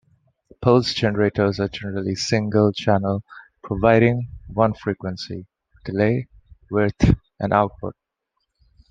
Pulse 0.63 0.95
generators 0.95 1.59
are 1.59 1.67
generally 1.67 2.15
single-channel 2.15 3.21
providing 3.61 4.29
one 4.47 4.73
frequency, 4.73 5.45
delay, 5.85 6.27
width 6.71 7.15
and 7.39 7.53
output. 7.53 7.95